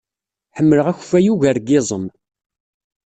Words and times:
Ḥemmleɣ 0.57 0.85
akeffay 0.87 1.25
ugar 1.33 1.57
n 1.59 1.65
yiẓem. 1.69 2.05